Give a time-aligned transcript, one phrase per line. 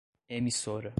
[0.27, 0.89] emissora